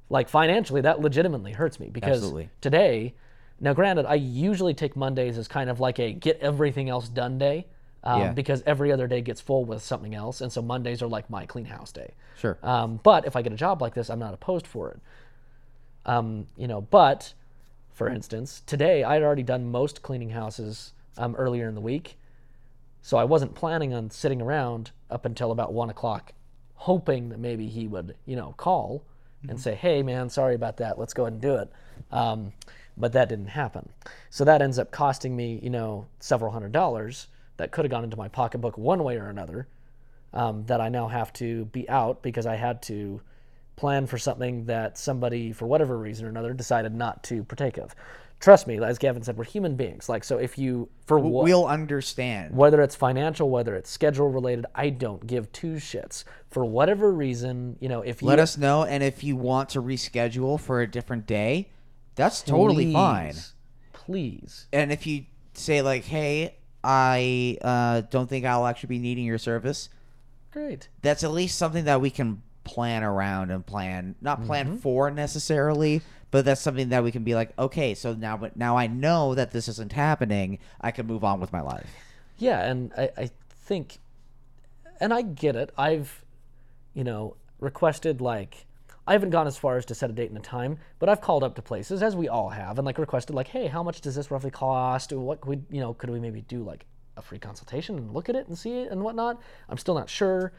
[0.10, 2.50] Like financially, that legitimately hurts me because Absolutely.
[2.62, 3.16] today,
[3.60, 7.38] now granted, I usually take Mondays as kind of like a get everything else done
[7.38, 7.68] day,
[8.04, 8.32] um, Yeah.
[8.34, 11.46] because every other day gets full with something else, and so Mondays are like my
[11.46, 12.12] clean house day.
[12.38, 12.58] Sure.
[12.64, 15.00] Um, but if I get a job like this, I'm not opposed for it.
[16.06, 17.34] Um, you know, but
[17.94, 22.18] for instance, today I'd already done most cleaning houses um, earlier in the week,
[23.02, 26.34] so I wasn't planning on sitting around up until about one o'clock,
[26.76, 29.04] hoping that maybe he would, you know, call
[29.48, 30.98] and say, "Hey, man, sorry about that.
[30.98, 31.70] Let's go ahead and do it."
[32.12, 32.54] Um,
[32.98, 33.90] but that didn't happen.
[34.30, 38.04] So that ends up costing me, you know, several hundred dollars that could have gone
[38.04, 39.68] into my pocketbook one way or another.
[40.34, 43.22] Um, that I now have to be out because I had to
[43.76, 47.94] plan for something that somebody, for whatever reason or another, decided not to partake of.
[48.40, 50.10] Trust me, as Gavin said, we're human beings.
[50.10, 52.56] Like, so if you, for what, We'll understand.
[52.56, 56.24] whether it's financial, whether it's schedule related, I don't give two shits.
[56.50, 59.82] For whatever reason, you know, if you Let us know, and if you want to
[59.84, 61.70] reschedule for a different day,
[62.16, 63.34] that's totally fine.
[63.34, 63.54] please,
[63.94, 64.68] Please.
[64.74, 69.38] And if you say like, "Hey, I uh, don't think I'll actually be needing your
[69.38, 69.90] service,"
[70.52, 70.90] Great.
[71.02, 74.78] that's at least something that we can plan around and plan, not plan Mm-hmm.
[74.78, 78.78] for necessarily, but that's something that we can be like, okay, so now, but now
[78.78, 80.60] I know that this isn't happening.
[80.80, 81.88] I can move on with my life.
[82.38, 84.00] Yeah, and I, I think,
[85.00, 85.72] and I get it.
[85.78, 86.24] I've,
[86.94, 88.66] you know, requested like,
[89.06, 91.22] I haven't gone as far as to set a date and a time, but I've
[91.22, 94.02] called up to places, as we all have, and like requested like, hey, how much
[94.02, 95.12] does this roughly cost?
[95.12, 96.86] What could we, you know, could we maybe do like
[97.18, 99.42] a free consultation and look at it and see it and whatnot?
[99.68, 100.54] I'm still not sure.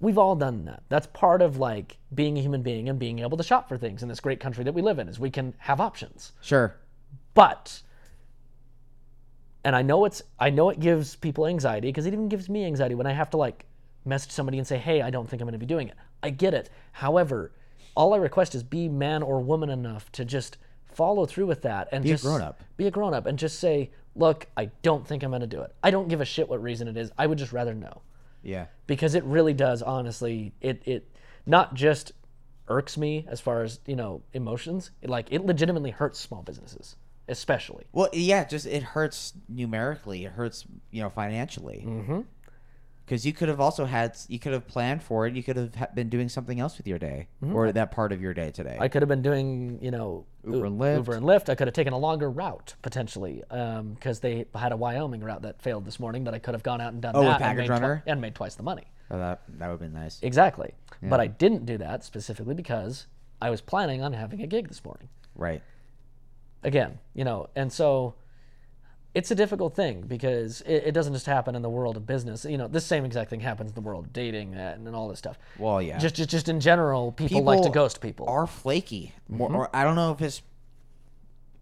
[0.00, 0.82] We've all done that.
[0.88, 4.02] That's part of like being a human being and being able to shop for things
[4.02, 6.32] in this great country that we live in, is we can have options.
[6.40, 6.76] Sure.
[7.34, 7.82] But
[9.66, 12.64] and I know it's I know it gives people anxiety because it even gives me
[12.64, 13.64] anxiety when I have to like
[14.04, 16.30] message somebody and say, "Hey, I don't think I'm going to be doing it." I
[16.30, 16.70] get it.
[16.92, 17.52] However,
[17.96, 21.88] all I request is be man or woman enough to just follow through with that
[21.92, 22.62] and Be a just grown-up.
[22.76, 25.62] Be a grown up and just say, "Look, I don't think I'm going to do
[25.62, 25.74] it.
[25.82, 27.10] I don't give a shit what reason it is.
[27.18, 28.02] I would just rather know."
[28.42, 28.66] Yeah.
[28.86, 31.10] because it really does honestly it it
[31.46, 32.12] not just
[32.68, 36.94] irks me as far as you know emotions it, like it legitimately hurts small businesses
[37.28, 40.24] especially Well, yeah, just it hurts numerically.
[40.24, 41.84] It hurts, you know, financially.
[41.84, 42.20] Mm-hmm.
[43.06, 45.34] Because you could have also had, you could have planned for it.
[45.36, 48.34] You could have been doing something else with your day or that part of your
[48.34, 48.70] day today.
[48.70, 48.82] Mm-hmm.
[48.82, 50.96] I could have been doing, you know, Uber and Lyft.
[50.96, 51.48] Uber and Lyft.
[51.48, 55.62] I could have taken a longer route potentially, because they had a Wyoming route that
[55.62, 56.24] failed this morning.
[56.24, 58.34] That I could have gone out and done Oh, that and made, twi- and made
[58.34, 58.84] twice the money.
[59.08, 60.18] Oh, that that would have been nice.
[60.22, 60.74] Exactly.
[61.00, 63.06] But I didn't do that specifically because
[63.40, 65.08] I was planning on having a gig this morning.
[65.36, 65.62] Right.
[66.64, 68.14] Again, you know, and so
[69.18, 72.44] it's a difficult thing because it, it doesn't just happen in the world of business.
[72.44, 75.08] You know, this same exact thing happens in the world of dating and, and all
[75.08, 75.38] this stuff.
[75.58, 75.96] Well, yeah.
[75.98, 78.28] Just, just, just in general, people, like to ghost people.
[78.28, 79.12] Are flaky.
[79.28, 79.56] More, Mm-hmm.
[79.56, 80.42] or I don't know if it's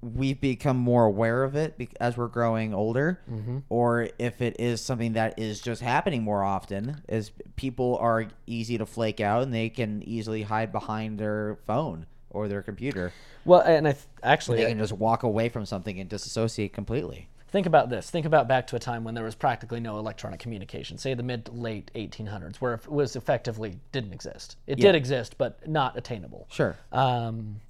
[0.03, 3.59] we've become more aware of it as we're growing older, Mm-hmm.
[3.71, 7.01] or if it is something that is just happening more often.
[7.09, 12.07] Is people are easy to flake out and they can easily hide behind their phone
[12.31, 13.13] or their computer.
[13.45, 17.29] well, and I th- actually, They can just walk away from something and disassociate completely.
[17.55, 18.11] Think about this.
[18.11, 21.23] Think about back to a time when there was practically no electronic communication, say the
[21.23, 24.57] mid late 1800s, where it was effectively didn't exist.
[24.67, 24.87] It Yeah.
[24.87, 26.49] did exist, but not attainable.
[26.51, 26.77] Sure.
[26.91, 27.61] Um,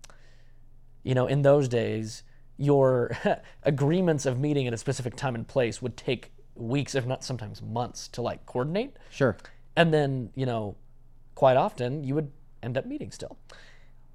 [1.03, 2.23] you know, in those days,
[2.57, 3.15] your
[3.63, 7.61] agreements of meeting at a specific time and place would take weeks, if not sometimes
[7.61, 8.97] months, to like coordinate.
[9.11, 9.37] Sure.
[9.77, 10.77] And then, you know,
[11.35, 13.37] quite often you would end up meeting still.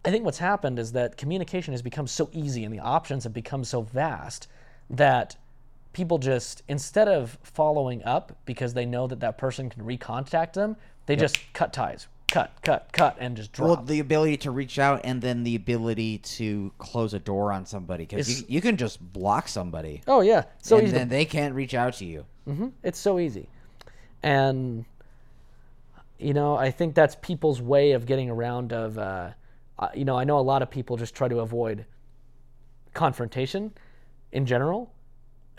[0.04, 3.34] I think what's happened is that communication has become so easy and the options have
[3.34, 4.48] become so vast
[4.90, 5.36] that
[5.94, 10.76] people just, instead of following up because they know that that person can recontact them,
[11.06, 13.68] they just cut ties, cut, cut, cut, and just drop.
[13.68, 17.66] Well, the ability to reach out and then the ability to close a door on
[17.66, 20.44] somebody because you, you can just block somebody oh, yeah.
[20.62, 22.26] So and easy to then they can't reach out to you.
[22.84, 23.48] It's so easy.
[24.24, 24.86] And
[26.20, 29.30] you know, I think that's people's way of getting around of uh,
[29.80, 31.86] uh, you know, I know a lot of people just try to avoid
[32.94, 33.72] confrontation
[34.32, 34.92] in general.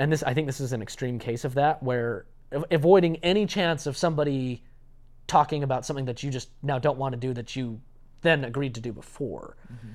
[0.00, 2.24] And this I think this is an extreme case of that where
[2.70, 4.64] avoiding any chance of somebody
[5.26, 7.80] talking about something that you just now don't want to do that you
[8.22, 9.56] then agreed to do before.
[9.72, 9.88] Mm-hmm.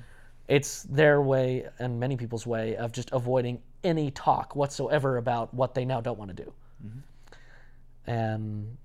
[0.48, 5.74] It's their way and many people's way of just avoiding any talk whatsoever about what
[5.74, 6.52] they now don't want to do.
[6.86, 8.10] Mm-hmm.
[8.10, 8.76] And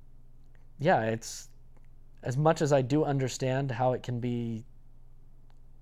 [0.80, 1.50] yeah, it's
[2.24, 4.66] as much as I do understand how it can be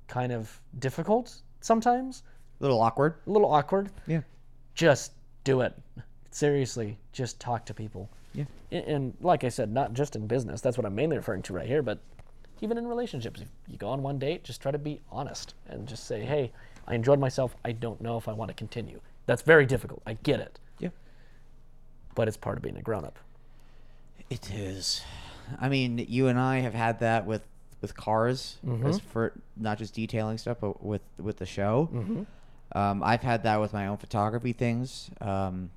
[0.08, 2.23] kind of difficult sometimes,
[2.60, 3.15] A little awkward.
[3.25, 4.21] a little awkward, Yeah.
[4.73, 5.13] just
[5.49, 5.73] do it.
[6.31, 8.09] Seriously, just talk to people.
[8.33, 8.45] Yeah.
[8.71, 11.53] And, and like I said, not just in business, that's what I'm mainly referring to
[11.53, 11.99] right here, but
[12.62, 13.41] even in relationships.
[13.41, 16.51] If you go on one date, just try to be honest and just say, hey,
[16.88, 17.55] I enjoyed myself.
[17.65, 18.99] I don't know if I want to continue.
[19.25, 20.01] That's very difficult.
[20.05, 20.59] I get it.
[20.79, 20.89] Yeah.
[22.15, 23.17] But it's part of being a grown up.
[24.29, 25.01] It is.
[25.59, 27.41] I mean, you and I have had that with
[27.81, 28.85] with cars, mm-hmm.
[28.88, 31.89] as for not just detailing stuff, but with with the show.
[31.93, 32.23] Mm-hmm.
[32.73, 35.10] Um, I've had that with my own photography things.
[35.21, 35.71] Um,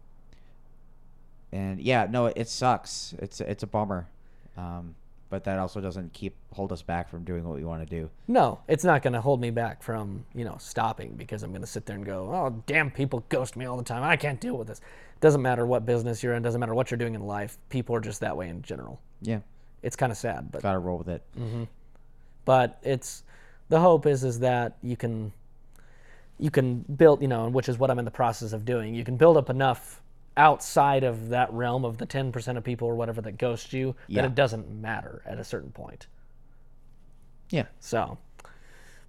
[1.53, 3.15] and yeah, no, it sucks.
[3.19, 4.07] It's it's a bummer.
[4.57, 4.95] Um,
[5.31, 8.11] but that also doesn't keep hold us back from doing what we want to do.
[8.29, 11.63] No, it's not going to hold me back from, you know, stopping because I'm going
[11.63, 14.03] to sit there and go, oh, damn, people ghost me all the time.
[14.03, 14.83] I can't deal with this.
[15.23, 17.57] Doesn't matter what business you're in, doesn't matter what you're doing in life.
[17.71, 19.01] People are just that way in general.
[19.23, 19.39] Yeah,
[19.83, 21.23] It's kind of sad, but gotta roll with it.
[22.45, 23.23] but it's
[23.71, 25.33] the hope is is that you can
[26.43, 28.95] you can build, you know, which is what I'm in the process of doing.
[28.97, 30.03] You can build up enough
[30.37, 34.23] outside of that realm of the 10% of people or whatever that ghost you Yeah.
[34.23, 36.09] that it doesn't matter at a certain point.
[37.51, 38.19] Yeah, So,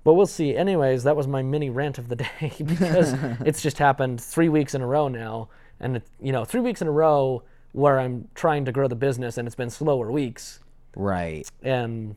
[0.03, 0.55] but we'll see.
[0.55, 3.13] Anyways, that was my mini rant of the day because
[3.45, 6.81] it's just happened three weeks in a row now, and it, you know, three weeks
[6.83, 7.41] in a row
[7.71, 10.59] where I'm trying to grow the business, and it's been slower weeks,
[10.95, 11.49] right.
[11.63, 12.15] and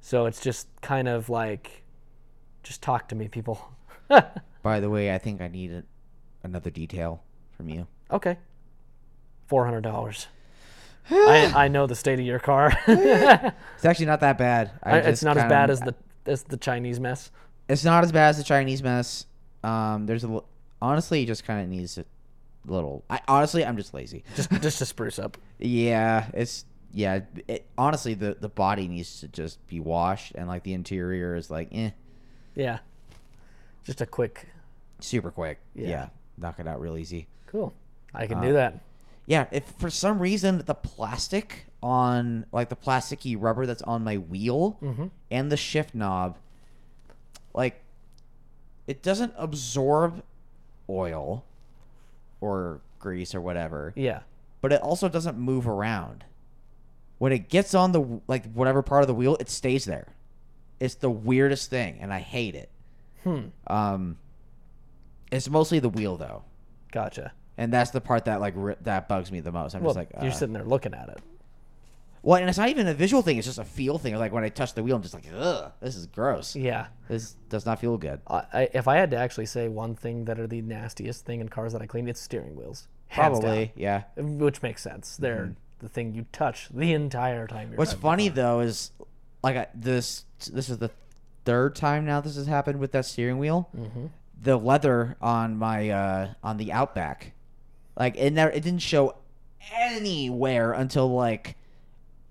[0.00, 1.84] so it's just kind of like,
[2.64, 3.60] just talk to me, people.
[4.66, 5.84] By the way, I think I need a,
[6.42, 7.22] another detail
[7.56, 7.86] from you.
[8.10, 8.36] okay,
[9.46, 10.26] four hundred dollars.
[11.10, 12.72] I I know the state of your car.
[12.88, 14.72] It's actually not that bad.
[14.82, 15.94] I it's just not as kinda- bad as the
[16.26, 17.30] as the Chinese mess.
[17.68, 19.26] It's not as bad as the Chinese mess.
[19.62, 20.48] Um, there's a l-
[20.82, 22.04] honestly, it just kind of needs a
[22.64, 23.04] little.
[23.08, 24.24] I honestly, I'm just lazy.
[24.34, 25.38] Just just to spruce up.
[25.60, 27.20] Yeah, it's yeah.
[27.46, 31.50] It, honestly, the the body needs to just be washed, and like the interior is
[31.52, 31.90] like, eh,
[32.56, 32.78] Yeah.
[33.84, 34.48] Just a quick.
[35.00, 35.58] Super quick.
[35.74, 35.88] Yeah.
[35.88, 37.26] Yeah, knock it out real easy.
[37.46, 37.72] Cool.
[38.14, 38.80] I Uh, can do that.
[39.26, 44.16] Yeah, if for some reason the plastic on like the plasticky rubber that's on my
[44.18, 44.78] wheel
[45.30, 46.38] and the shift knob,
[47.54, 47.82] like
[48.86, 50.22] it doesn't absorb
[50.88, 51.44] oil
[52.40, 54.20] or grease or whatever, Yeah.
[54.60, 56.24] but it also doesn't move around.
[57.18, 60.08] When it gets on the like whatever part of the wheel, it stays there.
[60.78, 62.70] It's the weirdest thing, and I hate it.
[63.24, 63.46] Hmm.
[63.66, 64.18] Um,
[65.30, 66.44] it's mostly the wheel though,
[66.92, 67.32] Gotcha.
[67.58, 69.74] and that's the part that like ri- that bugs me the most.
[69.74, 71.18] I'm Well, just like, you're uh, sitting there looking at it.
[72.22, 74.16] Well, and it's not even a visual thing; it's just a feel thing.
[74.16, 76.56] Like when I touch the wheel, I'm just like, ugh, this is gross.
[76.56, 76.86] Yeah.
[77.08, 78.20] This does not feel good.
[78.26, 81.40] I, I, if I had to actually say one thing that are the nastiest thing
[81.40, 82.88] in cars that I clean, it's steering wheels.
[83.08, 84.02] Hands Probably, yeah.
[84.16, 84.38] down.
[84.38, 85.16] Which makes sense.
[85.16, 87.68] They're the thing you touch the entire time.
[87.68, 88.90] You're What's driving funny though is,
[89.44, 90.90] like, I, this this is the
[91.44, 93.68] third time now this has happened with that steering wheel.
[94.42, 97.32] The leather on my uh on the Outback,
[97.96, 99.16] like it never it didn't show
[99.72, 101.56] anywhere until like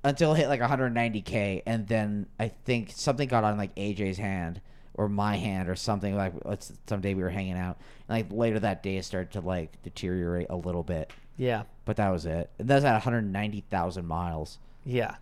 [0.03, 4.61] until it hit like 190k, and then I think something got on like AJ's hand
[4.93, 8.59] or my hand or something like let's someday we were hanging out and like later
[8.59, 11.63] that day it started to like deteriorate a little bit Yeah.
[11.83, 15.15] but that was it and that's at 190,000 miles Yeah.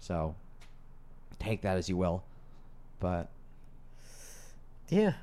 [0.00, 0.34] so
[1.38, 2.22] take that as you will
[3.00, 3.30] but
[4.90, 5.14] Yeah.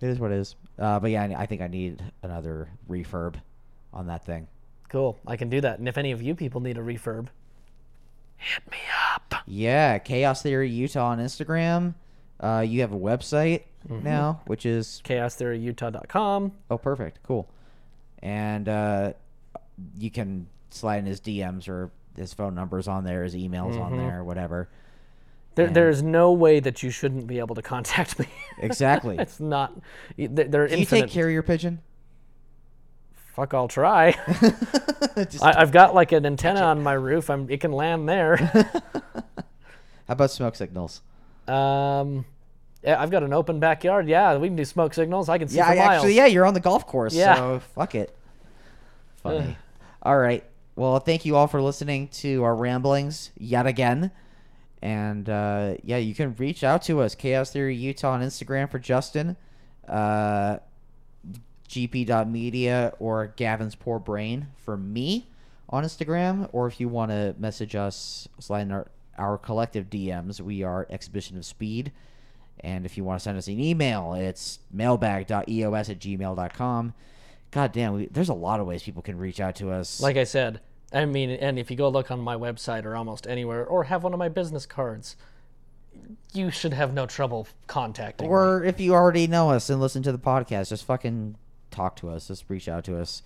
[0.00, 3.34] It is what it is uh, but yeah I, I think I need another refurb
[3.92, 4.46] on that thing
[4.88, 5.18] Cool.
[5.26, 5.78] I can do that.
[5.78, 7.26] And if any of you people need a refurb,
[8.38, 8.78] hit me
[9.14, 9.34] up.
[9.46, 11.94] yeah Chaos Theory Utah on Instagram
[12.40, 16.52] uh, you have a website now which is ChaosTheoryUtah.com.
[16.70, 17.20] Oh, perfect.
[17.22, 17.48] Cool.
[18.22, 19.12] And uh,
[19.96, 23.96] you can slide in his DMs or his phone numbers on there, his emails on
[23.96, 24.68] there, whatever.
[25.58, 28.26] There, And- there's no way that you shouldn't be able to contact me.
[28.60, 29.16] Exactly.
[29.18, 29.72] it's not.
[30.16, 31.80] They're Can you take carrier pigeon?
[33.34, 34.10] Fuck, I'll try.
[35.42, 37.28] I, I've got like an antenna on my roof.
[37.28, 38.36] I'm, it can land there.
[38.36, 38.72] how
[40.08, 41.02] about smoke signals?
[41.48, 42.24] um,
[42.86, 44.08] I've got an open backyard.
[44.08, 45.28] Yeah, we can do smoke signals.
[45.28, 45.88] I can see Yeah, for miles.
[45.90, 47.34] actually, yeah, you're on the golf course, Yeah.
[47.34, 48.16] so fuck it.
[49.24, 49.56] Funny.
[50.02, 50.44] all right.
[50.76, 54.12] Well, thank you all for listening to our ramblings yet again.
[54.80, 58.78] And uh, yeah, you can reach out to us, Chaos Theory Utah on Instagram for
[58.78, 59.36] Justin,
[59.88, 60.58] uh,
[61.68, 65.28] gp.media, or Gavin's Poor Brain for me
[65.68, 66.48] on Instagram.
[66.52, 70.86] Or if you want to message us, slide in our, our collective DMs, we are
[70.90, 71.92] Exhibition of Speed.
[72.60, 76.94] And if you want to send us an email, it's mailbag.eos at gmail.com.
[77.50, 80.00] God damn, we, there's a lot of ways people can reach out to us.
[80.00, 80.60] Like I said,
[80.92, 84.02] I mean, and if you go look on my website or almost anywhere, or have
[84.04, 85.16] one of my business cards,
[86.32, 88.26] you should have no trouble contacting.
[88.26, 88.30] me.
[88.32, 91.36] or if you already know us and listen to the podcast, just fucking
[91.70, 92.28] talk to us.
[92.28, 93.22] Just reach out to us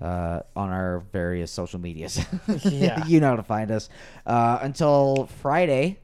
[0.00, 2.24] uh, on our various social medias.
[2.64, 3.06] Yeah.
[3.06, 3.88] you know how to find us.
[4.26, 5.98] Uh, until Friday,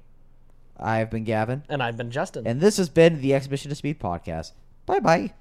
[0.78, 2.46] I've been Gavin, And I've been Justin.
[2.46, 4.52] and this has been the Exhibition of Speed podcast.
[4.86, 5.32] Bye bye.